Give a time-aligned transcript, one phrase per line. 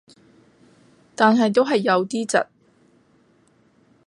[1.15, 2.47] 但係都係有啲窒